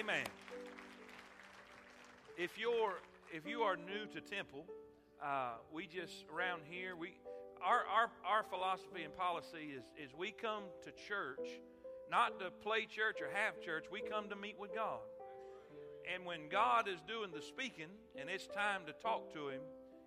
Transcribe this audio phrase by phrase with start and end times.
[0.00, 0.24] Amen.
[2.38, 2.94] If you're
[3.30, 4.64] if you are new to Temple,
[5.22, 7.18] uh, we just around here we
[7.62, 11.60] our, our our philosophy and policy is is we come to church
[12.10, 13.84] not to play church or have church.
[13.92, 15.00] We come to meet with God.
[16.14, 19.60] And when God is doing the speaking and it's time to talk to Him,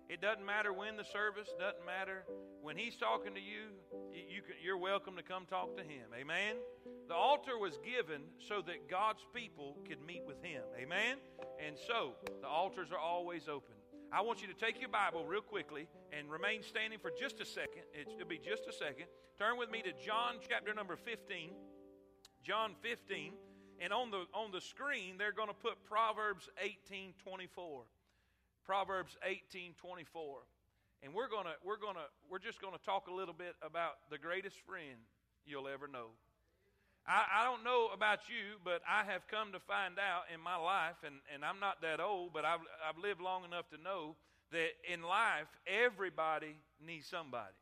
[0.08, 2.24] it doesn't matter when the service, doesn't matter
[2.62, 3.70] when He's talking to you.
[4.44, 6.12] Can, you're welcome to come talk to Him.
[6.14, 6.56] Amen.
[7.08, 10.62] The altar was given so that God's people could meet with Him.
[10.78, 11.16] Amen.
[11.64, 12.12] And so
[12.42, 13.74] the altars are always open.
[14.12, 17.44] I want you to take your Bible real quickly and remain standing for just a
[17.46, 17.82] second.
[17.94, 19.06] It'll be just a second.
[19.38, 21.50] Turn with me to John chapter number 15.
[22.42, 23.32] John 15.
[23.80, 27.82] And on the on the screen, they're going to put Proverbs 18, 24.
[28.64, 30.38] Proverbs 18, 24.
[31.04, 34.56] And we're gonna we're gonna we're just gonna talk a little bit about the greatest
[34.66, 34.96] friend
[35.44, 36.16] you'll ever know.
[37.06, 40.56] I, I, don't know about you, but I have come to find out in my
[40.56, 44.16] life, and, and I'm not that old, but I've, I've lived long enough to know
[44.52, 47.52] that in life, everybody needs somebody.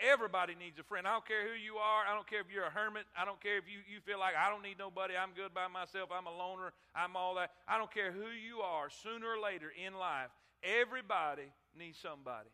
[0.00, 1.06] Everybody needs a friend.
[1.06, 2.02] I don't care who you are.
[2.02, 3.06] I don't care if you're a hermit.
[3.14, 5.14] I don't care if you, you feel like I don't need nobody.
[5.14, 6.10] I'm good by myself.
[6.10, 6.74] I'm a loner.
[6.96, 7.54] I'm all that.
[7.68, 8.90] I don't care who you are.
[8.90, 10.34] Sooner or later in life,
[10.66, 12.50] everybody needs somebody.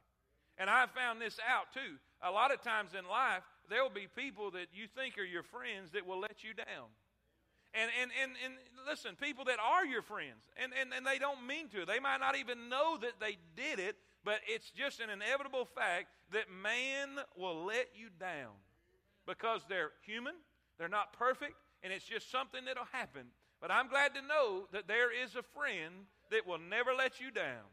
[0.59, 1.97] And I found this out too.
[2.23, 5.43] A lot of times in life, there will be people that you think are your
[5.43, 6.91] friends that will let you down.
[7.75, 8.55] And, and, and, and
[8.89, 11.85] listen, people that are your friends, and, and, and they don't mean to.
[11.85, 16.07] They might not even know that they did it, but it's just an inevitable fact
[16.33, 18.57] that man will let you down
[19.27, 20.35] because they're human,
[20.79, 23.27] they're not perfect, and it's just something that'll happen.
[23.61, 27.31] But I'm glad to know that there is a friend that will never let you
[27.31, 27.69] down.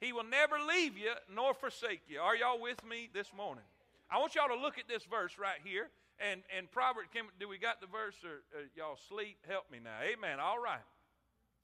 [0.00, 2.20] He will never leave you nor forsake you.
[2.20, 3.64] Are y'all with me this morning?
[4.10, 5.88] I want y'all to look at this verse right here.
[6.18, 8.40] And, and Proverbs, can, do we got the verse or
[8.76, 9.36] y'all sleep?
[9.48, 9.96] Help me now.
[10.02, 10.40] Amen.
[10.40, 10.84] All right.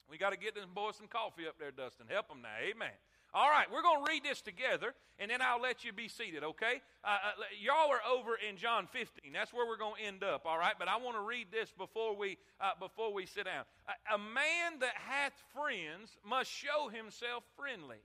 [0.09, 2.07] We got to get them boys some coffee up there, Dustin.
[2.09, 2.55] Help them now.
[2.61, 2.93] Amen.
[3.33, 6.43] All right, we're going to read this together, and then I'll let you be seated,
[6.43, 6.81] okay?
[7.03, 9.33] Uh, uh, y'all are over in John 15.
[9.33, 10.73] That's where we're going to end up, all right?
[10.79, 13.65] But I want to read this before we, uh, before we sit down.
[13.87, 17.97] A, a man that hath friends must show himself friendly.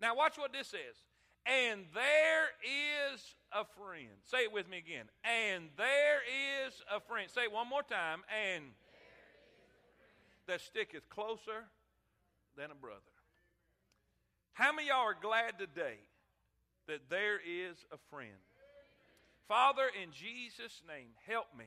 [0.00, 0.96] Now, watch what this says.
[1.46, 3.20] And there is
[3.52, 4.12] a friend.
[4.24, 5.06] Say it with me again.
[5.24, 6.20] And there
[6.66, 7.30] is a friend.
[7.30, 8.20] Say it one more time.
[8.28, 8.64] And
[10.46, 11.64] that sticketh closer
[12.56, 13.00] than a brother.
[14.52, 15.98] How many y'all are glad today
[16.86, 18.42] that there is a friend?
[19.46, 21.64] Father, in Jesus' name, help me.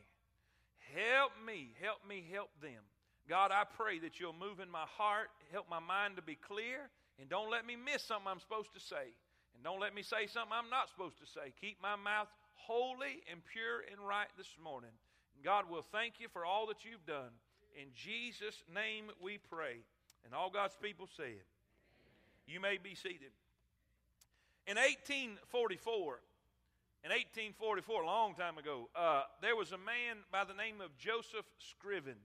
[0.94, 1.74] Help me.
[1.81, 2.84] Help me help them.
[3.30, 6.90] God, I pray that you'll move in my heart, help my mind to be clear,
[7.22, 9.14] and don't let me miss something I'm supposed to say.
[9.54, 11.54] And don't let me say something I'm not supposed to say.
[11.62, 14.90] Keep my mouth holy and pure and right this morning.
[15.46, 17.30] God will thank you for all that you've done.
[17.78, 19.86] In Jesus' name we pray.
[20.26, 21.46] And all God's people say it.
[22.48, 23.34] You may be seated.
[24.66, 26.22] In 1844,
[27.04, 30.96] in 1844, a long time ago, uh, there was a man by the name of
[30.98, 32.18] Joseph Scriven.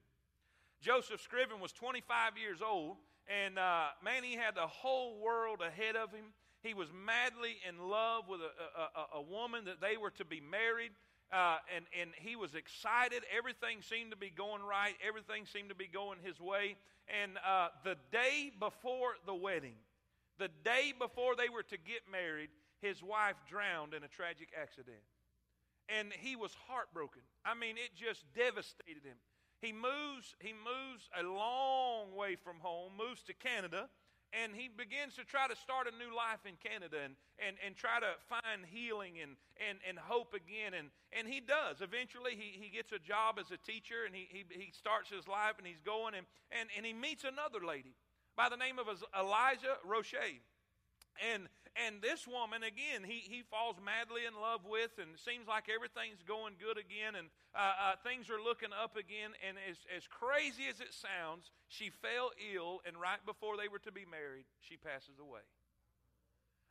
[0.81, 5.95] Joseph Scriven was 25 years old, and uh, man, he had the whole world ahead
[5.95, 6.25] of him.
[6.63, 10.41] He was madly in love with a, a, a woman that they were to be
[10.41, 10.91] married.
[11.31, 13.23] Uh, and, and he was excited.
[13.35, 16.77] Everything seemed to be going right, everything seemed to be going his way.
[17.21, 19.75] And uh, the day before the wedding,
[20.39, 22.49] the day before they were to get married,
[22.81, 25.03] his wife drowned in a tragic accident.
[25.89, 27.21] And he was heartbroken.
[27.45, 29.17] I mean, it just devastated him.
[29.61, 33.89] He moves, he moves a long way from home, moves to Canada,
[34.33, 37.75] and he begins to try to start a new life in Canada and, and, and
[37.75, 40.75] try to find healing and, and, and hope again.
[40.75, 41.81] And, and he does.
[41.81, 45.27] Eventually, he, he gets a job as a teacher and he, he, he starts his
[45.27, 47.95] life and he's going and, and, and he meets another lady
[48.35, 48.85] by the name of
[49.17, 50.43] Eliza Roche.
[51.33, 51.49] And,
[51.85, 56.25] and this woman, again, he, he falls madly in love with, and seems like everything's
[56.25, 59.37] going good again, and uh, uh, things are looking up again.
[59.45, 63.81] And as, as crazy as it sounds, she fell ill, and right before they were
[63.85, 65.45] to be married, she passes away.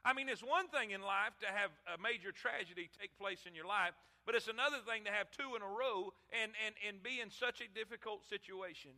[0.07, 3.55] I mean, it's one thing in life to have a major tragedy take place in
[3.55, 3.95] your life,
[4.27, 7.31] but it's another thing to have two in a row and, and, and be in
[7.31, 8.95] such a difficult situation.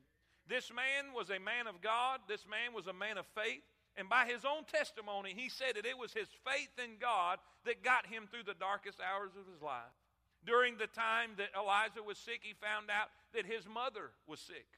[0.49, 3.65] This man was a man of God, this man was a man of faith.
[3.99, 7.83] And by his own testimony, he said that it was his faith in God that
[7.83, 9.91] got him through the darkest hours of his life.
[10.47, 14.71] During the time that Eliza was sick, he found out that his mother was sick.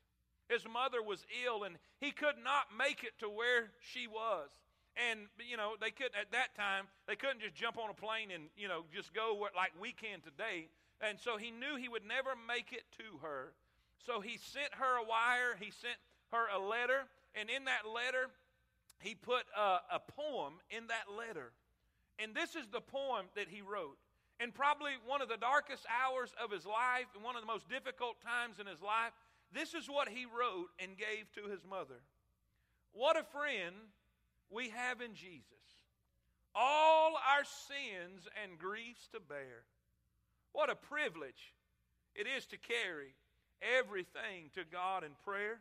[0.48, 4.48] His mother was ill, and he could not make it to where she was.
[4.96, 8.32] And, you know, they couldn't, at that time, they couldn't just jump on a plane
[8.34, 10.66] and, you know, just go like we can today.
[11.00, 13.52] And so he knew he would never make it to her.
[14.00, 16.00] So he sent her a wire, he sent
[16.32, 17.04] her a letter,
[17.36, 18.32] and in that letter,
[19.00, 21.52] he put a, a poem in that letter.
[22.18, 23.96] And this is the poem that he wrote.
[24.38, 27.68] And probably one of the darkest hours of his life and one of the most
[27.68, 29.12] difficult times in his life,
[29.52, 32.00] this is what he wrote and gave to his mother.
[32.92, 33.76] What a friend
[34.50, 35.44] we have in Jesus.
[36.54, 39.64] All our sins and griefs to bear.
[40.52, 41.54] What a privilege
[42.14, 43.14] it is to carry
[43.78, 45.60] everything to God in prayer.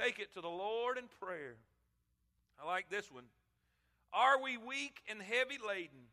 [0.00, 1.56] Take it to the Lord in prayer.
[2.60, 3.24] I like this one.
[4.12, 6.06] Are we weak and heavy laden,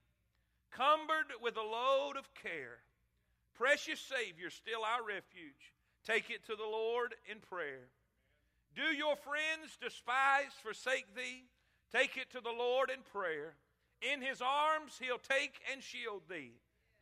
[0.72, 2.80] cumbered with a load of care?
[3.56, 5.74] Precious Savior, still our refuge.
[6.06, 7.90] Take it to the Lord in prayer.
[8.76, 11.44] Do your friends despise, forsake thee?
[11.92, 13.54] Take it to the Lord in prayer.
[14.02, 16.54] In his arms he'll take and shield thee.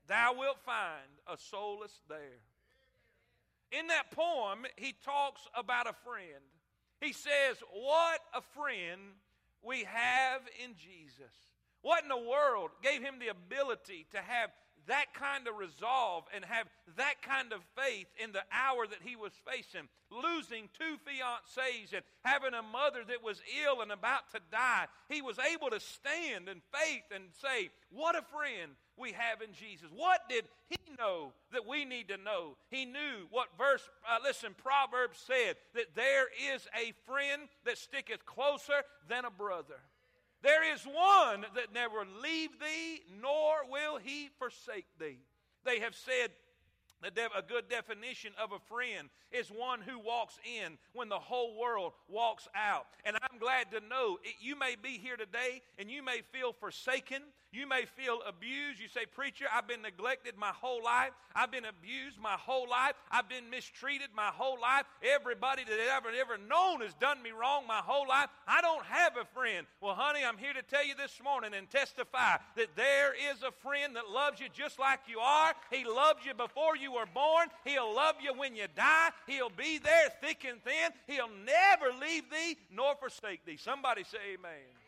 [0.07, 2.41] Thou wilt find a solace there.
[3.71, 6.43] In that poem, he talks about a friend.
[7.01, 9.01] He says, What a friend
[9.63, 11.33] we have in Jesus.
[11.81, 14.49] What in the world gave him the ability to have
[14.87, 16.67] that kind of resolve and have
[16.97, 22.03] that kind of faith in the hour that he was facing, losing two fiancées and
[22.23, 26.49] having a mother that was ill and about to die, he was able to stand
[26.49, 29.87] in faith and say, What a friend we have in Jesus.
[29.95, 32.57] What did he know that we need to know?
[32.69, 38.25] He knew what verse, uh, listen, Proverbs said that there is a friend that sticketh
[38.25, 39.79] closer than a brother.
[40.41, 45.19] There is one that never leave thee, nor will he forsake thee.
[45.65, 46.31] They have said
[47.01, 51.57] that a good definition of a friend is one who walks in when the whole
[51.57, 52.87] world walks out.
[53.05, 56.53] And I'm glad to know it, you may be here today and you may feel
[56.53, 57.21] forsaken.
[57.51, 58.79] You may feel abused.
[58.79, 61.11] You say, Preacher, I've been neglected my whole life.
[61.35, 62.93] I've been abused my whole life.
[63.09, 64.85] I've been mistreated my whole life.
[65.01, 68.29] Everybody that I've ever, ever known has done me wrong my whole life.
[68.47, 69.65] I don't have a friend.
[69.81, 73.51] Well, honey, I'm here to tell you this morning and testify that there is a
[73.51, 75.53] friend that loves you just like you are.
[75.71, 77.47] He loved you before you were born.
[77.65, 79.09] He'll love you when you die.
[79.25, 80.91] He'll be there thick and thin.
[81.07, 83.57] He'll never leave thee nor forsake thee.
[83.57, 84.78] Somebody say amen.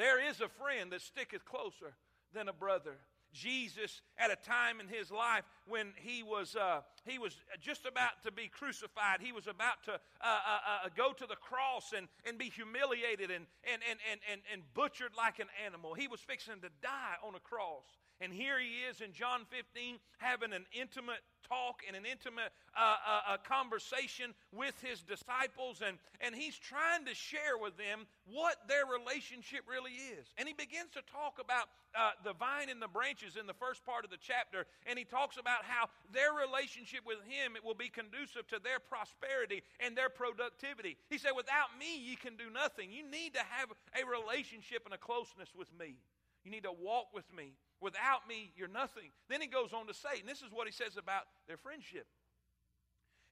[0.00, 1.92] There is a friend that sticketh closer
[2.32, 2.96] than a brother.
[3.34, 8.22] Jesus, at a time in his life when he was, uh, he was just about
[8.24, 12.08] to be crucified, he was about to uh, uh, uh, go to the cross and,
[12.26, 15.92] and be humiliated and, and, and, and, and, and butchered like an animal.
[15.92, 17.84] He was fixing to die on a cross.
[18.20, 22.96] And here he is in John 15 having an intimate talk and an intimate uh,
[23.26, 25.82] uh, conversation with his disciples.
[25.82, 30.30] And, and he's trying to share with them what their relationship really is.
[30.38, 33.84] And he begins to talk about uh, the vine and the branches in the first
[33.88, 34.68] part of the chapter.
[34.86, 38.78] And he talks about how their relationship with him it will be conducive to their
[38.78, 40.96] prosperity and their productivity.
[41.10, 42.92] He said, Without me, you can do nothing.
[42.92, 45.96] You need to have a relationship and a closeness with me.
[46.44, 47.54] You need to walk with me.
[47.80, 49.10] Without me, you're nothing.
[49.28, 52.06] Then he goes on to say, and this is what he says about their friendship.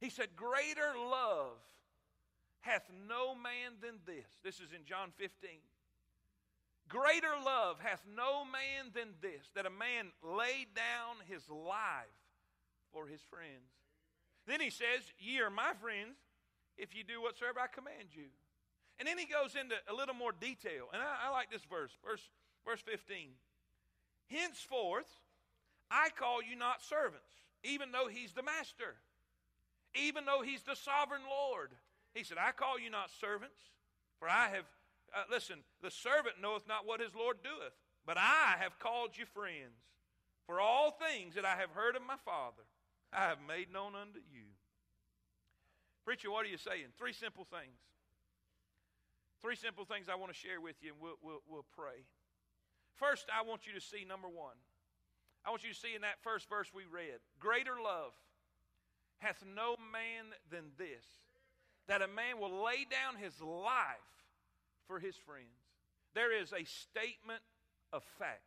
[0.01, 1.59] He said, Greater love
[2.61, 4.27] hath no man than this.
[4.45, 5.51] This is in John 15.
[6.89, 12.17] Greater love hath no man than this, that a man lay down his life
[12.93, 13.69] for his friends.
[14.47, 16.17] Then he says, Ye are my friends
[16.79, 18.33] if you do whatsoever I command you.
[18.99, 20.89] And then he goes into a little more detail.
[20.93, 22.23] And I, I like this verse, verse,
[22.69, 23.31] verse 15.
[24.29, 25.09] Henceforth,
[25.91, 27.33] I call you not servants,
[27.65, 29.01] even though he's the master,
[29.95, 31.71] even though he's the sovereign Lord.
[32.13, 33.57] He said, I call you not servants,
[34.19, 34.69] for I have,
[35.17, 37.73] uh, listen, the servant knoweth not what his Lord doeth,
[38.05, 39.81] but I have called you friends.
[40.47, 42.65] For all things that I have heard of my Father,
[43.13, 44.49] I have made known unto you.
[46.05, 46.89] Preacher, what are you saying?
[46.99, 47.77] Three simple things.
[49.41, 52.05] Three simple things I want to share with you, and we'll, we'll, we'll pray.
[52.99, 54.59] First, I want you to see number one.
[55.47, 58.13] I want you to see in that first verse we read greater love
[59.19, 61.05] hath no man than this,
[61.89, 64.13] that a man will lay down his life
[64.87, 65.59] for his friends.
[66.15, 67.43] There is a statement
[67.93, 68.43] of fact.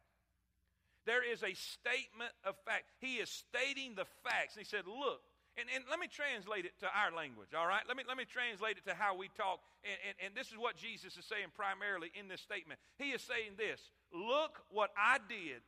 [1.05, 2.85] There is a statement of fact.
[2.99, 4.55] He is stating the facts.
[4.55, 5.21] And He said, Look,
[5.57, 7.81] And, and let me translate it to our language, all right?
[7.87, 9.59] Let me, let me translate it to how we talk.
[9.83, 12.79] And, and, and this is what Jesus is saying primarily in this statement.
[12.97, 13.81] He is saying this
[14.13, 15.61] Look what I did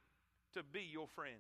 [0.54, 1.40] to be your friend.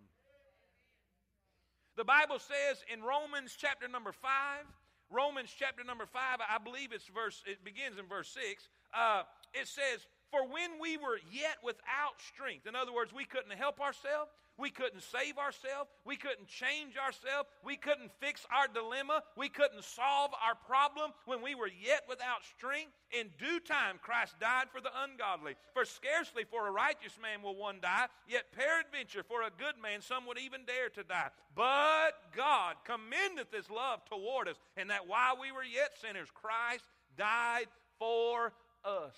[1.95, 4.65] The Bible says in Romans chapter number 5,
[5.11, 8.67] Romans chapter number 5, I believe it's verse, it begins in verse 6.
[8.93, 13.53] Uh, it says, For when we were yet without strength, in other words, we couldn't
[13.53, 15.89] help ourselves, we couldn't save ourselves.
[16.05, 17.49] We couldn't change ourselves.
[17.65, 19.23] We couldn't fix our dilemma.
[19.35, 22.91] We couldn't solve our problem when we were yet without strength.
[23.11, 25.55] In due time, Christ died for the ungodly.
[25.73, 30.01] For scarcely for a righteous man will one die, yet peradventure for a good man
[30.01, 31.29] some would even dare to die.
[31.55, 36.85] But God commendeth his love toward us, and that while we were yet sinners, Christ
[37.17, 37.67] died
[37.97, 38.53] for
[38.85, 39.15] us.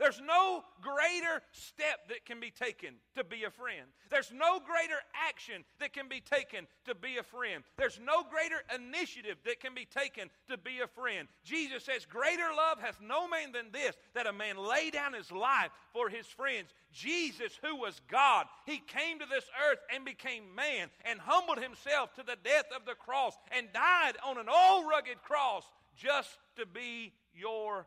[0.00, 3.84] There's no greater step that can be taken to be a friend.
[4.08, 4.96] There's no greater
[5.28, 7.62] action that can be taken to be a friend.
[7.76, 11.28] There's no greater initiative that can be taken to be a friend.
[11.44, 15.30] Jesus says, Greater love hath no man than this, that a man lay down his
[15.30, 16.72] life for his friends.
[16.94, 22.14] Jesus, who was God, he came to this earth and became man and humbled himself
[22.14, 25.64] to the death of the cross and died on an old rugged cross
[25.94, 27.84] just to be your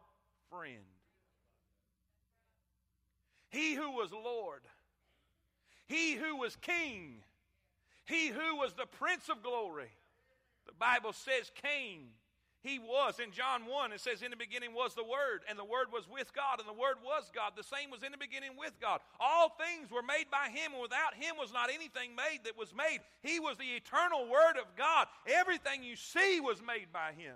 [0.52, 0.93] friend.
[3.54, 4.62] He who was Lord,
[5.86, 7.18] He who was King,
[8.06, 9.92] He who was the Prince of glory.
[10.66, 12.10] The Bible says came.
[12.64, 13.20] He was.
[13.20, 16.08] In John 1, it says, In the beginning was the Word, and the Word was
[16.10, 17.52] with God, and the Word was God.
[17.58, 19.02] The same was in the beginning with God.
[19.20, 22.74] All things were made by Him, and without Him was not anything made that was
[22.74, 23.00] made.
[23.22, 25.08] He was the eternal Word of God.
[25.28, 27.36] Everything you see was made by Him.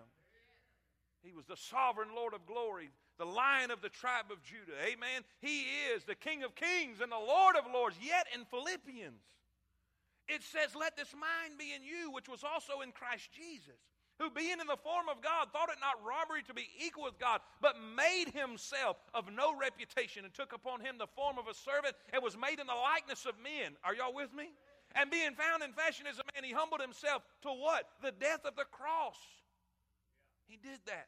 [1.21, 4.77] He was the sovereign Lord of glory, the lion of the tribe of Judah.
[4.85, 5.23] Amen.
[5.41, 7.97] He is the King of kings and the Lord of lords.
[8.01, 9.21] Yet in Philippians,
[10.27, 13.79] it says, Let this mind be in you, which was also in Christ Jesus,
[14.19, 17.17] who being in the form of God, thought it not robbery to be equal with
[17.17, 21.55] God, but made himself of no reputation, and took upon him the form of a
[21.55, 23.73] servant, and was made in the likeness of men.
[23.83, 24.51] Are y'all with me?
[24.95, 27.87] And being found in fashion as a man, he humbled himself to what?
[28.01, 29.19] The death of the cross.
[30.47, 31.07] He did that.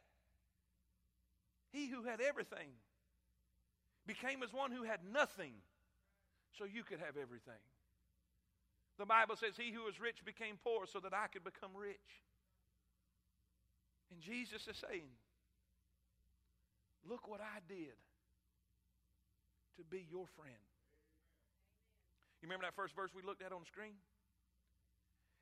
[1.72, 2.68] He who had everything
[4.06, 5.54] became as one who had nothing
[6.58, 7.62] so you could have everything.
[8.98, 12.20] The Bible says, He who was rich became poor so that I could become rich.
[14.10, 15.08] And Jesus is saying,
[17.08, 17.96] Look what I did
[19.78, 20.64] to be your friend.
[22.42, 23.96] You remember that first verse we looked at on the screen?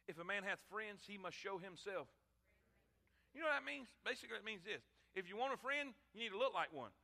[0.06, 2.06] If a man hath friends, he must show himself.
[3.34, 3.88] You know what that means?
[4.06, 4.82] Basically, it means this
[5.18, 6.94] if you want a friend, you need to look like one.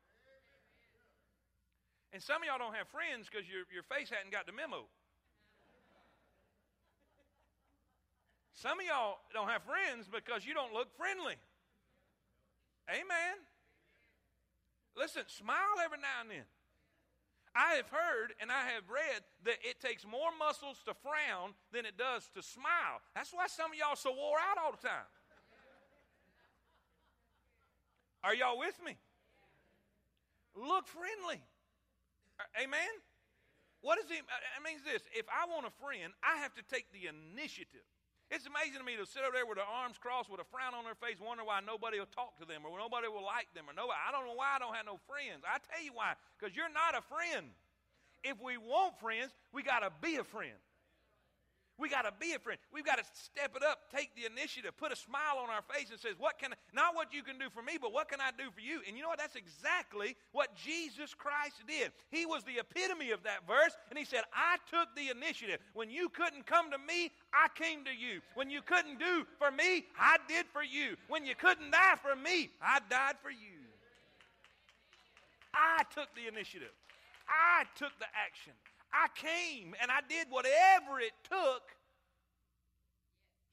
[2.15, 4.87] And some of y'all don't have friends because your, your face hadn't got the memo.
[8.55, 11.35] Some of y'all don't have friends because you don't look friendly.
[12.89, 13.35] Amen.
[14.95, 16.47] Listen, smile every now and then.
[17.55, 21.87] I have heard and I have read that it takes more muscles to frown than
[21.87, 23.03] it does to smile.
[23.15, 25.07] That's why some of y'all so wore out all the time.
[28.25, 28.97] Are y'all with me?
[30.57, 31.45] Look friendly.
[32.57, 32.93] Amen?
[33.85, 34.25] What is it?
[34.25, 35.05] It means this.
[35.13, 37.85] If I want a friend, I have to take the initiative.
[38.33, 40.73] It's amazing to me to sit over there with their arms crossed with a frown
[40.73, 43.69] on their face, wonder why nobody will talk to them or nobody will like them
[43.69, 44.01] or nobody.
[44.01, 45.45] I don't know why I don't have no friends.
[45.45, 46.17] I tell you why.
[46.41, 47.53] Because you're not a friend.
[48.25, 50.57] If we want friends, we got to be a friend.
[51.77, 52.59] We got to be a friend.
[52.73, 55.91] We've got to step it up, take the initiative, put a smile on our face
[55.91, 58.31] and says, "What can not what you can do for me, but what can I
[58.31, 59.19] do for you?" And you know what?
[59.19, 61.93] That's exactly what Jesus Christ did.
[62.11, 65.61] He was the epitome of that verse, and he said, "I took the initiative.
[65.73, 68.23] When you couldn't come to me, I came to you.
[68.35, 70.97] When you couldn't do for me, I did for you.
[71.09, 73.67] When you couldn't die for me, I died for you."
[75.53, 76.73] I took the initiative.
[77.29, 78.53] I took the action.
[78.95, 81.67] I came and I did whatever it took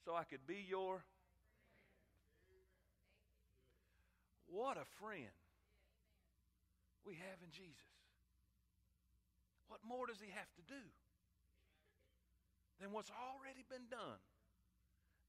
[0.06, 1.04] so I could be your.
[4.46, 5.34] What a friend
[7.06, 7.90] we have in Jesus.
[9.68, 10.84] What more does he have to do
[12.80, 14.22] than what's already been done?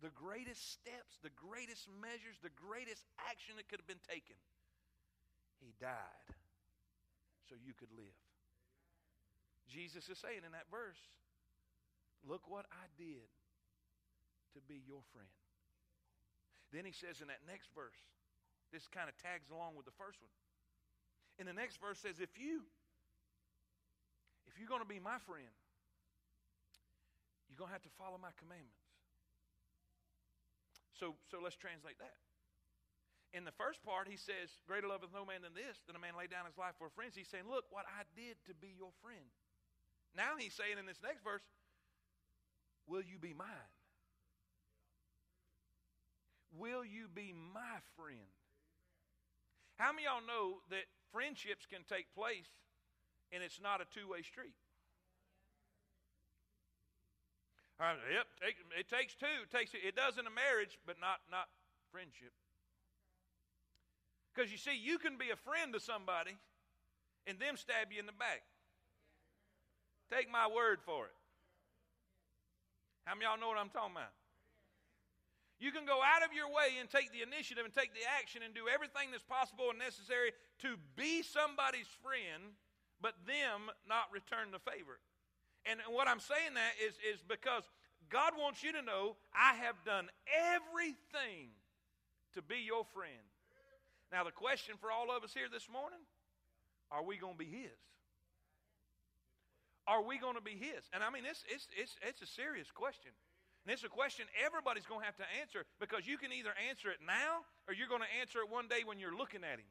[0.03, 4.35] The greatest steps, the greatest measures, the greatest action that could have been taken.
[5.63, 6.27] He died
[7.49, 8.22] so you could live.
[9.69, 10.99] Jesus is saying in that verse,
[12.23, 13.27] Look what I did
[14.55, 15.35] to be your friend.
[16.71, 17.99] Then he says in that next verse,
[18.71, 20.31] this kind of tags along with the first one.
[21.43, 22.63] In the next verse says, if you
[24.47, 25.49] if you're going to be my friend,
[27.49, 28.85] you're going to have to follow my commandments.
[30.93, 32.21] So, so let's translate that.
[33.33, 36.03] In the first part, he says, Greater love is no man than this, than a
[36.03, 37.17] man lay down his life for friends.
[37.17, 39.25] He's saying, Look what I did to be your friend.
[40.17, 41.43] Now he's saying in this next verse,
[42.87, 43.71] Will you be mine?
[46.59, 48.29] Will you be my friend?
[49.77, 52.51] How many y'all know that friendships can take place
[53.33, 54.55] and it's not a two way street?
[57.81, 59.43] Uh, yep, take, it takes two.
[59.43, 61.49] It takes it does in a marriage, but not not
[61.91, 62.31] friendship.
[64.35, 66.37] Because you see, you can be a friend to somebody
[67.27, 68.43] and them stab you in the back.
[70.13, 71.17] Take my word for it.
[73.09, 74.13] How many y'all know what I'm talking about?
[75.57, 78.45] You can go out of your way and take the initiative and take the action
[78.45, 82.53] and do everything that's possible and necessary to be somebody's friend,
[83.01, 85.01] but them not return the favor.
[85.65, 87.63] And what I'm saying that is, is because
[88.11, 91.55] God wants you to know I have done everything
[92.35, 93.23] to be your friend.
[94.11, 96.03] Now, the question for all of us here this morning
[96.91, 97.79] are we going to be His?
[99.87, 100.87] Are we going to be His?
[100.93, 103.11] And I mean, it's, it's, it's, it's a serious question.
[103.63, 106.91] And it's a question everybody's going to have to answer because you can either answer
[106.91, 109.71] it now or you're going to answer it one day when you're looking at Him.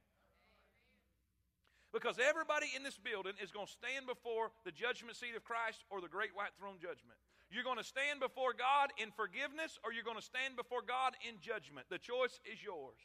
[1.91, 5.83] Because everybody in this building is going to stand before the judgment seat of Christ
[5.91, 7.19] or the great white throne judgment.
[7.51, 11.19] You're going to stand before God in forgiveness or you're going to stand before God
[11.27, 11.91] in judgment.
[11.91, 12.95] The choice is yours.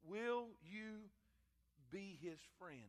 [0.00, 1.12] Will you
[1.92, 2.88] be his friend?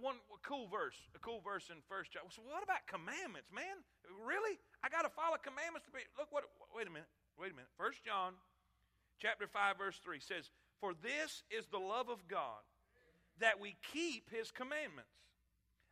[0.00, 2.24] One cool verse, a cool verse in First John.
[2.28, 3.80] So what about commandments, man?
[4.24, 4.58] Really?
[4.84, 6.04] I got to follow commandments to be.
[6.18, 6.44] Look what.
[6.74, 7.08] Wait a minute.
[7.38, 7.72] Wait a minute.
[7.76, 8.34] First John,
[9.18, 12.60] chapter five, verse three says, "For this is the love of God,
[13.38, 15.16] that we keep His commandments,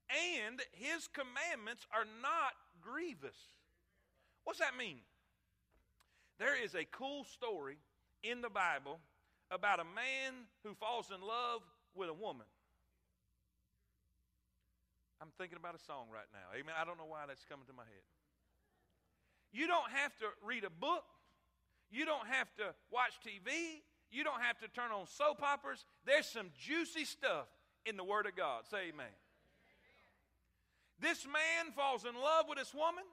[0.08, 3.36] and His commandments are not grievous."
[4.44, 5.00] What's that mean?
[6.38, 7.78] There is a cool story
[8.22, 9.00] in the Bible
[9.50, 11.62] about a man who falls in love
[11.94, 12.46] with a woman.
[15.20, 16.46] I'm thinking about a song right now.
[16.54, 16.74] Amen.
[16.78, 18.06] I don't know why that's coming to my head.
[19.50, 21.04] You don't have to read a book.
[21.90, 23.82] You don't have to watch TV.
[24.10, 25.84] You don't have to turn on soap operas.
[26.06, 27.48] There's some juicy stuff
[27.84, 28.64] in the Word of God.
[28.70, 29.12] Say amen.
[31.00, 33.04] This man falls in love with this woman,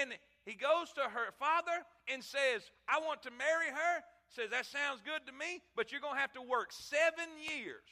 [0.00, 0.12] and
[0.44, 3.94] he goes to her father and says, I want to marry her.
[4.28, 7.84] Says, That sounds good to me, but you're going to have to work seven years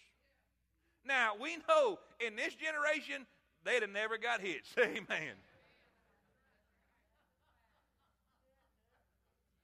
[1.07, 3.27] now, we know in this generation,
[3.65, 4.75] they'd have never got hitched.
[4.79, 5.37] Amen.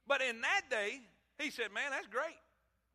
[0.07, 1.01] But in that day,
[1.39, 2.41] he said, Man, that's great.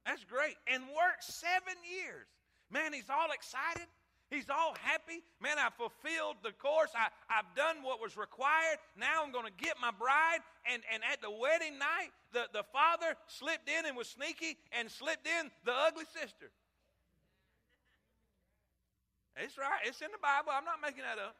[0.06, 0.56] That's great.
[0.67, 2.27] And worked seven years.
[2.71, 3.88] Man, he's all excited.
[4.29, 5.21] He's all happy.
[5.39, 6.89] Man, I fulfilled the course.
[6.97, 8.82] I, I've done what was required.
[8.97, 10.41] Now I'm going to get my bride.
[10.65, 14.89] And, and at the wedding night, the, the father slipped in and was sneaky and
[14.89, 16.49] slipped in the ugly sister.
[19.37, 19.81] It's right.
[19.85, 20.53] It's in the Bible.
[20.53, 21.35] I'm not making that up.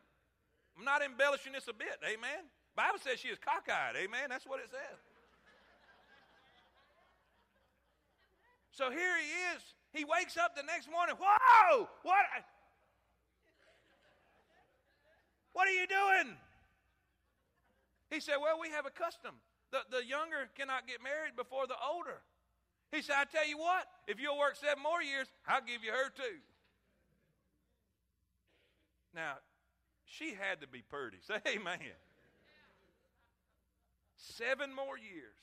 [0.78, 2.02] I'm not embellishing this a bit.
[2.02, 2.50] Amen.
[2.76, 3.96] Bible says she is cockeyed.
[3.96, 4.30] Amen.
[4.30, 4.98] That's what it says.
[8.74, 9.62] So here he is.
[9.94, 11.16] He wakes up the next morning.
[11.22, 11.88] Whoa!
[12.02, 12.26] What?
[15.54, 16.34] What are you doing?
[18.10, 19.38] He said, Well, we have a custom.
[19.70, 22.22] The, the younger cannot get married before the older.
[22.92, 25.92] He said, I tell you what, if you'll work seven more years, I'll give you
[25.92, 26.42] her too.
[29.14, 29.34] Now,
[30.06, 31.18] she had to be pretty.
[31.22, 31.80] Say amen.
[34.18, 35.38] Seven more years.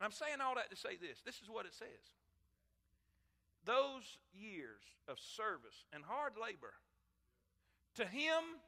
[0.00, 1.20] I'm saying all that to say this.
[1.24, 2.12] This is what it says.
[3.64, 6.74] Those years of service and hard labor
[7.96, 8.60] to him,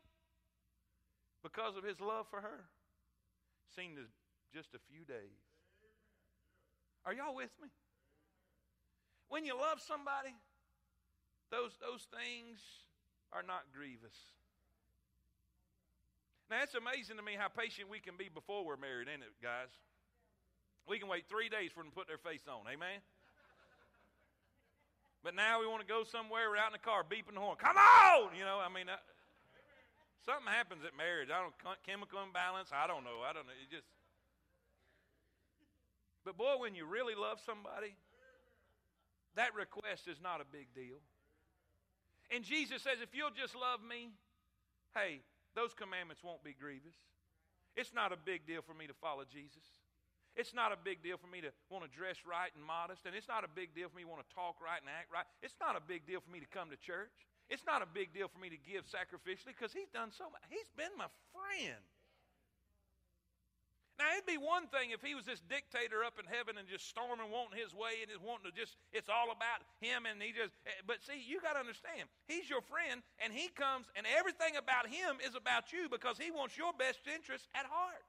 [1.42, 2.64] because of his love for her,
[3.74, 4.06] seemed as
[4.54, 5.44] just a few days.
[7.04, 7.68] Are y'all with me?
[9.28, 10.34] When you love somebody,
[11.50, 12.58] those, those things
[13.36, 14.16] are not grievous.
[16.48, 19.36] Now, it's amazing to me how patient we can be before we're married, ain't it,
[19.44, 19.68] guys?
[20.88, 22.64] We can wait three days for them to put their face on.
[22.64, 23.04] Amen?
[25.20, 27.58] But now we want to go somewhere, we're out in the car beeping the horn.
[27.60, 28.32] Come on!
[28.32, 28.86] You know, I mean,
[30.24, 31.28] something happens at marriage.
[31.28, 32.70] I don't chemical imbalance.
[32.70, 33.26] I don't know.
[33.26, 33.56] I don't know.
[33.58, 33.90] You just.
[36.22, 37.98] But boy, when you really love somebody,
[39.34, 41.02] that request is not a big deal.
[42.30, 44.10] And Jesus says, if you'll just love me,
[44.94, 45.22] hey,
[45.54, 46.96] those commandments won't be grievous.
[47.76, 49.64] It's not a big deal for me to follow Jesus.
[50.36, 53.16] It's not a big deal for me to want to dress right and modest, and
[53.16, 55.24] it's not a big deal for me to want to talk right and act right.
[55.40, 57.24] It's not a big deal for me to come to church.
[57.48, 60.44] It's not a big deal for me to give sacrificially because he's done so much.
[60.52, 61.80] He's been my friend.
[63.96, 66.84] Now, it'd be one thing if he was this dictator up in heaven and just
[66.84, 70.36] storming, wanting his way, and just wanting to just, it's all about him, and he
[70.36, 74.04] just, eh, but see, you got to understand, he's your friend, and he comes, and
[74.04, 78.04] everything about him is about you because he wants your best interest at heart.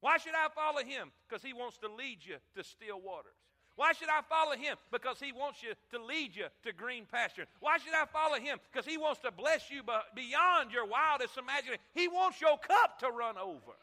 [0.00, 1.12] Why should I follow him?
[1.28, 3.36] Because he wants to lead you to still waters.
[3.76, 4.76] Why should I follow him?
[4.90, 7.46] Because he wants you to lead you to green pasture.
[7.60, 8.58] Why should I follow him?
[8.70, 9.82] Because he wants to bless you
[10.14, 11.80] beyond your wildest imagination.
[11.94, 13.76] He wants your cup to run over.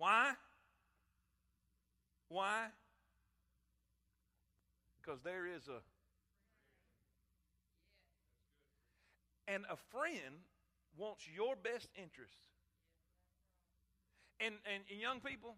[0.00, 0.32] Why?
[2.30, 2.68] Why?
[4.96, 5.82] Because there is a
[9.52, 10.40] and a friend
[10.96, 12.32] wants your best interest.
[14.40, 15.56] And, and, and young people,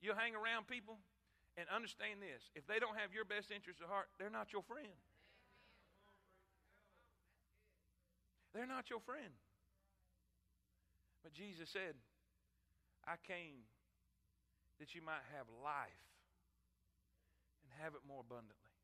[0.00, 0.98] you hang around people
[1.56, 4.62] and understand this if they don't have your best interest at heart, they're not your
[4.62, 4.94] friend.
[8.54, 9.34] They're not your friend.
[11.24, 11.98] But Jesus said,
[13.04, 13.66] I came
[14.80, 16.08] that you might have life
[17.62, 18.74] and have it more abundantly.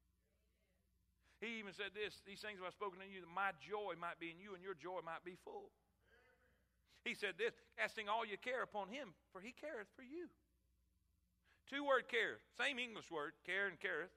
[1.41, 4.21] He even said this these things have I spoken to you, that my joy might
[4.21, 5.73] be in you and your joy might be full.
[7.05, 10.29] He said this casting all your care upon him, for he careth for you.
[11.69, 14.15] Two word care, same English word, care and careth,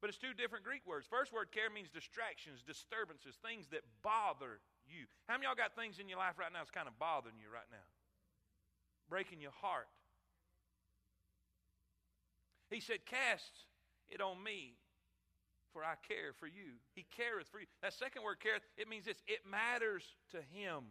[0.00, 1.06] but it's two different Greek words.
[1.08, 5.10] First word care means distractions, disturbances, things that bother you.
[5.26, 7.50] How many y'all got things in your life right now that's kind of bothering you
[7.50, 7.86] right now?
[9.08, 9.90] Breaking your heart.
[12.70, 13.52] He said, Cast
[14.08, 14.74] it on me,
[15.72, 16.78] for I care for you.
[16.94, 17.66] He careth for you.
[17.82, 20.84] That second word, careth, it means this it matters to him.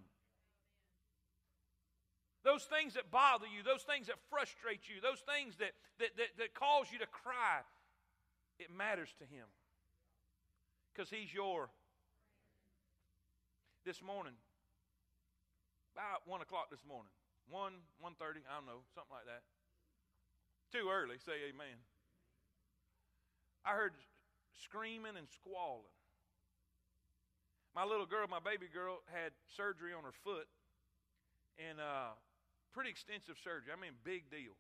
[2.46, 6.30] Those things that bother you, those things that frustrate you, those things that, that, that,
[6.38, 7.66] that cause you to cry,
[8.60, 9.50] it matters to Him.
[10.94, 11.74] Because He's your.
[13.82, 14.34] This morning,
[15.94, 17.14] about 1 o'clock this morning,
[17.50, 19.46] 1, 1.30, I don't know, something like that.
[20.72, 21.78] Too early, say amen.
[23.66, 23.94] I heard
[24.64, 25.94] screaming and squalling.
[27.76, 30.48] My little girl, my baby girl, had surgery on her foot,
[31.60, 32.16] and uh,
[32.72, 33.76] pretty extensive surgery.
[33.76, 34.56] I mean, big deal.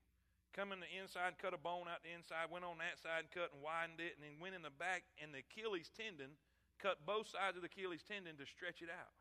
[0.55, 3.31] Come in the inside, cut a bone out the inside, went on that side and
[3.31, 6.39] cut and widened it, and then went in the back, and the Achilles tendon
[6.79, 9.15] cut both sides of the Achilles tendon to stretch it out.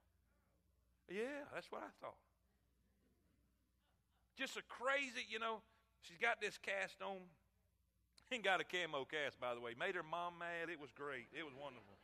[1.11, 2.19] Yeah, that's what I thought.
[4.39, 5.63] Just a crazy, you know,
[6.07, 7.19] she's got this cast on.
[8.33, 9.77] Ain't got a camo cast, by the way.
[9.79, 10.67] Made her mom mad.
[10.67, 11.29] It was great.
[11.31, 11.95] It was wonderful.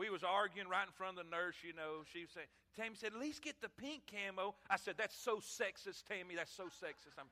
[0.00, 2.00] we was arguing right in front of the nurse, you know.
[2.08, 4.56] She was saying, Tammy said, at least get the pink camo.
[4.72, 6.40] I said, that's so sexist, Tammy.
[6.40, 7.20] That's so sexist.
[7.20, 7.28] I'm...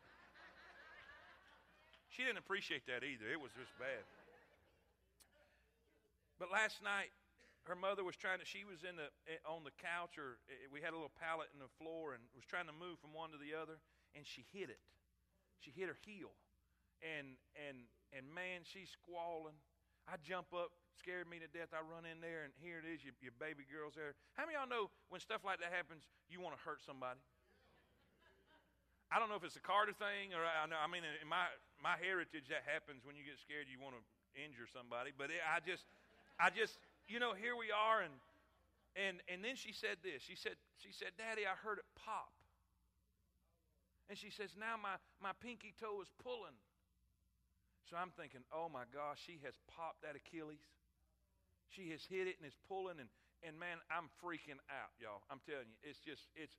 [2.13, 3.25] She didn't appreciate that either.
[3.25, 4.05] It was just bad.
[6.37, 7.09] But last night,
[7.69, 10.73] her mother was trying to, she was in the, eh, on the couch, or eh,
[10.73, 13.29] we had a little pallet in the floor, and was trying to move from one
[13.37, 13.77] to the other,
[14.17, 14.81] and she hit it.
[15.61, 16.33] She hit her heel.
[17.05, 17.85] And, and,
[18.17, 19.55] and man, she's squalling.
[20.09, 21.77] I jump up, scared me to death.
[21.77, 24.17] I run in there, and here it is, your, your baby girl's there.
[24.35, 27.21] How many of y'all know when stuff like that happens, you want to hurt somebody?
[29.09, 30.77] I don't know if it's a Carter thing, or I know.
[30.77, 31.49] I mean, in my
[31.81, 33.65] my heritage, that happens when you get scared.
[33.65, 34.05] You want to
[34.37, 35.89] injure somebody, but it, I just,
[36.37, 36.77] I just,
[37.09, 38.15] you know, here we are, and
[38.95, 40.23] and and then she said this.
[40.23, 42.31] She said, she said, Daddy, I heard it pop.
[44.09, 46.57] And she says, now my my pinky toe is pulling.
[47.89, 50.61] So I'm thinking, oh my gosh, she has popped that Achilles.
[51.73, 53.09] She has hit it and it's pulling, and,
[53.41, 55.25] and man, I'm freaking out, y'all.
[55.33, 56.57] I'm telling you, it's just, it's,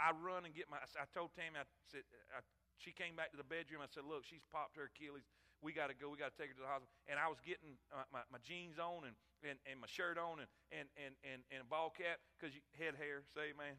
[0.00, 2.40] I run and get my, I told Tammy, I said, I,
[2.76, 3.80] she came back to the bedroom.
[3.80, 5.24] I said, look, she's popped her Achilles.
[5.64, 6.12] We got to go.
[6.12, 6.92] We got to take her to the hospital.
[7.08, 10.44] And I was getting my, my, my jeans on and, and, and my shirt on
[10.44, 13.74] and, and, and, and, and a ball cap because head hair, say, man.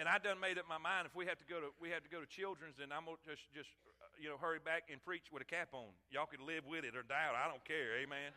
[0.00, 2.00] and I done made up my mind if we have to go to we have
[2.02, 3.68] to go to children's, then I'm gonna just just
[4.16, 5.92] you know hurry back and preach with a cap on.
[6.08, 7.30] Y'all can live with it or die.
[7.32, 8.00] I don't care.
[8.00, 8.32] Amen.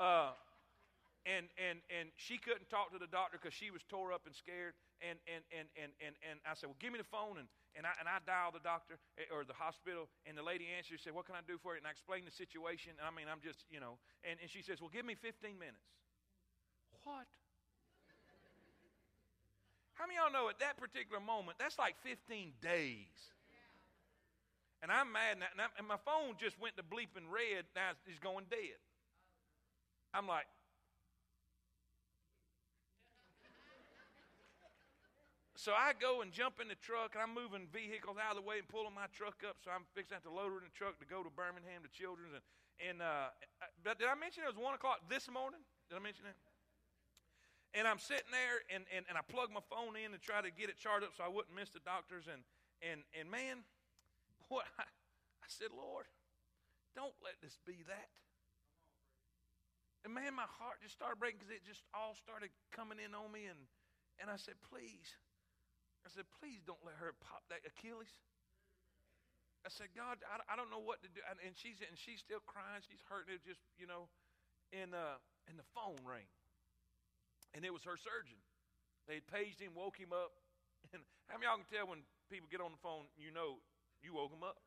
[0.00, 0.32] Uh,
[1.28, 4.34] and and and she couldn't talk to the doctor because she was tore up and
[4.34, 4.72] scared.
[5.00, 7.36] And and and and and and I said, well, give me the phone.
[7.40, 10.08] And and I and I dialed the doctor eh, or the hospital.
[10.24, 11.84] And the lady answered, said, what can I do for you?
[11.84, 12.96] And I explained the situation.
[12.96, 14.00] And I mean, I'm just you know.
[14.24, 15.84] And and she says, well, give me 15 minutes.
[17.04, 17.28] What?
[20.00, 23.12] How many of y'all know at that particular moment, that's like 15 days.
[24.80, 27.68] And I'm mad, and, I, and my phone just went to bleeping red.
[27.76, 28.80] Now it's going dead.
[30.16, 30.48] I'm like,
[35.60, 38.46] So I go and jump in the truck, and I'm moving vehicles out of the
[38.48, 39.60] way and pulling my truck up.
[39.60, 42.32] So I'm fixing to load her in the truck to go to Birmingham to Children's.
[42.32, 42.44] And,
[42.80, 43.28] and uh,
[43.84, 45.60] but did I mention it was one o'clock this morning?
[45.92, 46.40] Did I mention that?
[47.76, 50.48] And I'm sitting there and, and, and I plug my phone in to try to
[50.48, 52.24] get it charged up so I wouldn't miss the doctors.
[52.24, 52.40] And,
[52.80, 53.60] and, and man,
[54.48, 54.88] what I,
[55.44, 56.08] I said, Lord,
[56.96, 58.08] don't let this be that.
[60.08, 63.28] And man, my heart just started breaking because it just all started coming in on
[63.28, 63.44] me.
[63.44, 63.60] And,
[64.24, 65.20] and I said, please.
[66.04, 68.10] I said, please don't let her pop that Achilles.
[69.60, 71.20] I said, God, I, I don't know what to do.
[71.28, 72.80] And, and she's and she's still crying.
[72.80, 73.36] She's hurting.
[73.36, 74.08] It just, you know,
[74.72, 75.20] and uh,
[75.52, 76.24] and the phone rang,
[77.52, 78.40] and it was her surgeon.
[79.04, 80.32] They had paged him, woke him up.
[80.96, 83.60] And how many y'all can tell when people get on the phone, you know
[84.00, 84.58] you woke them up?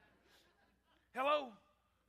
[1.16, 1.52] Hello,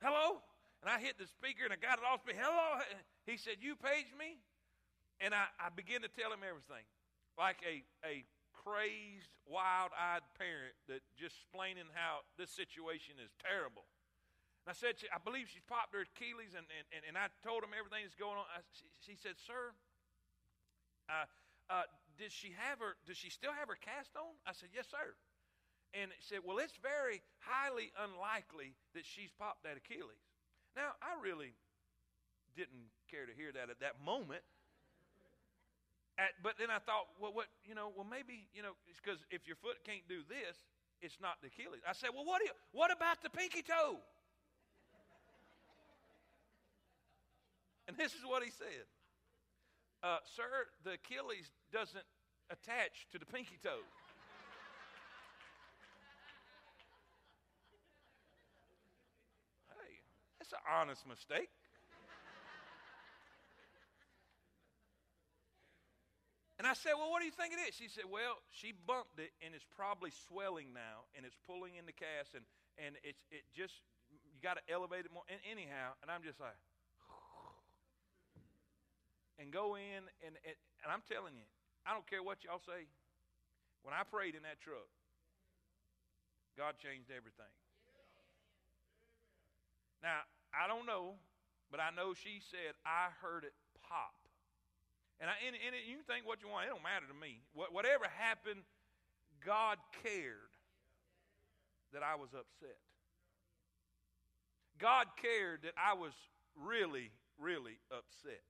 [0.00, 0.40] hello.
[0.80, 2.24] And I hit the speaker and I got it off.
[2.24, 2.32] Me.
[2.32, 2.80] Hello.
[3.28, 4.40] He said, "You paged me,"
[5.20, 6.82] and I, I began to tell him everything,
[7.40, 13.88] like a a crazed, wild eyed parent that just explaining how this situation is terrible.
[14.64, 17.72] And I said, I believe she's popped her Achilles, and, and, and I told him
[17.72, 18.44] everything that's going on.
[18.52, 19.72] I, she, she, said, Sir,
[21.08, 21.24] uh,
[21.72, 21.88] uh,
[22.20, 24.36] does she have her, does she still have her cast on?
[24.44, 25.16] I said, Yes, sir.
[25.96, 30.20] And he said, Well, it's very highly unlikely that she's popped that Achilles.
[30.76, 31.56] Now, I really
[32.52, 34.44] didn't care to hear that at that moment.
[36.20, 39.48] At, but then I thought, well, what, you know, well, maybe, you know, because if
[39.48, 40.60] your foot can't do this,
[41.00, 41.80] it's not the Achilles.
[41.88, 43.96] I said, well, what, you, what about the pinky toe?
[47.88, 48.86] and this is what he said
[50.02, 52.04] uh, Sir, the Achilles doesn't
[52.50, 53.84] attach to the pinky toe.
[59.68, 60.00] hey,
[60.38, 61.50] that's an honest mistake.
[66.60, 67.72] And I said, Well, what do you think it is?
[67.72, 71.88] She said, Well, she bumped it and it's probably swelling now and it's pulling in
[71.88, 72.44] the cast and,
[72.76, 73.72] and it's it just
[74.12, 75.24] you got to elevate it more.
[75.32, 76.60] And anyhow, and I'm just like,
[79.40, 81.48] and go in and, and and I'm telling you,
[81.88, 82.84] I don't care what y'all say.
[83.80, 84.92] When I prayed in that truck,
[86.60, 87.48] God changed everything.
[90.04, 91.16] Now, I don't know,
[91.72, 94.19] but I know she said, I heard it pop.
[95.20, 97.44] And, I, and, and you think what you want, it don't matter to me.
[97.52, 98.64] What, whatever happened,
[99.44, 100.48] God cared
[101.92, 102.80] that I was upset.
[104.80, 106.16] God cared that I was
[106.56, 108.48] really, really upset.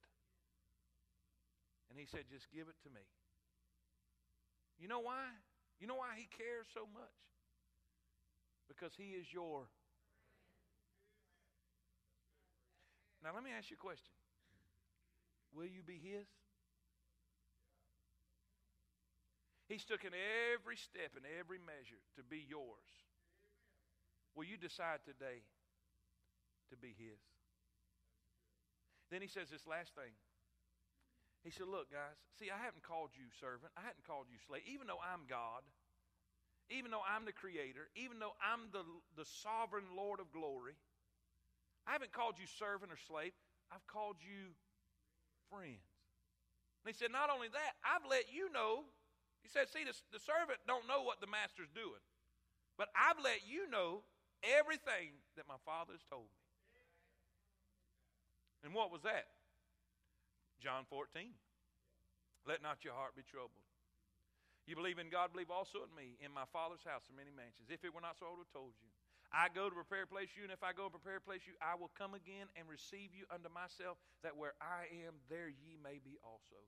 [1.91, 3.03] And He said, just give it to me.
[4.79, 5.27] You know why?
[5.83, 7.19] You know why He cares so much?
[8.71, 9.67] Because He is your.
[13.27, 14.15] Now, let me ask you a question
[15.53, 16.31] Will you be His?
[19.71, 20.11] He's taken
[20.51, 22.91] every step and every measure to be yours.
[24.35, 25.47] Will you decide today
[26.75, 27.23] to be His?
[29.15, 30.11] Then he says this last thing.
[31.47, 33.71] He said, Look, guys, see, I haven't called you servant.
[33.79, 34.67] I hadn't called you slave.
[34.67, 35.63] Even though I'm God,
[36.67, 38.83] even though I'm the creator, even though I'm the,
[39.15, 40.75] the sovereign Lord of glory,
[41.87, 43.35] I haven't called you servant or slave.
[43.71, 44.51] I've called you
[45.47, 45.87] friends.
[46.83, 48.91] And he said, Not only that, I've let you know
[49.43, 52.03] he said, See, the, the servant don't know what the master's doing,
[52.77, 54.05] but I've let you know
[54.45, 56.41] everything that my father has told me.
[58.65, 59.33] And what was that?
[60.61, 61.33] John 14.
[62.45, 63.65] Let not your heart be troubled.
[64.69, 66.21] You believe in God, believe also in me.
[66.21, 67.73] In my Father's house are many mansions.
[67.73, 68.89] If it were not so, I would have told you.
[69.31, 71.47] I go to prepare a place you, and if I go to prepare a place
[71.47, 75.47] you, I will come again and receive you unto myself, that where I am, there
[75.47, 76.59] ye may be also.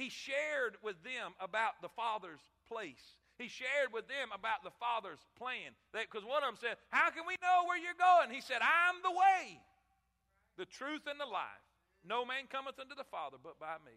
[0.00, 3.20] He shared with them about the Father's place.
[3.36, 5.76] He shared with them about the Father's plan.
[5.92, 8.32] Because one of them said, How can we know where you're going?
[8.32, 9.60] He said, I'm the way,
[10.56, 11.68] the truth, and the life.
[12.00, 13.92] No man cometh unto the Father but by me.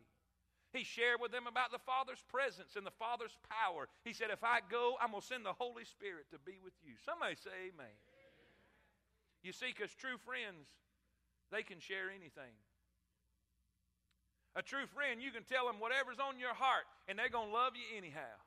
[0.75, 3.87] He shared with them about the Father's presence and the Father's power.
[4.03, 6.75] He said, If I go, I'm going to send the Holy Spirit to be with
[6.83, 6.99] you.
[6.99, 7.95] Somebody say, Amen.
[9.39, 10.67] You see, because true friends,
[11.47, 12.51] they can share anything.
[14.55, 17.53] A true friend, you can tell them whatever's on your heart, and they're going to
[17.53, 18.37] love you anyhow.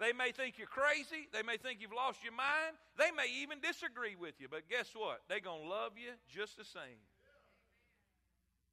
[0.00, 1.30] They may think you're crazy.
[1.32, 2.74] They may think you've lost your mind.
[2.98, 4.48] They may even disagree with you.
[4.50, 5.22] But guess what?
[5.28, 6.98] They're going to love you just the same.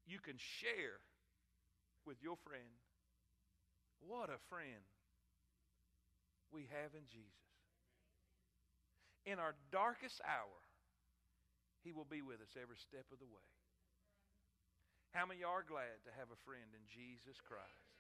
[0.08, 0.98] You can share
[2.06, 2.74] with your friend.
[4.02, 4.82] What a friend
[6.52, 7.38] we have in Jesus.
[9.26, 10.58] In our darkest hour,
[11.84, 13.46] He will be with us every step of the way.
[15.12, 17.92] How many are glad to have a friend in Jesus Christ?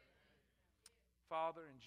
[1.28, 1.76] Father, in